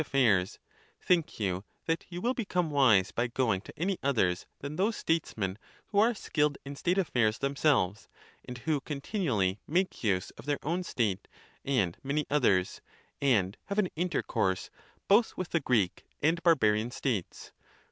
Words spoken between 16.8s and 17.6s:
states?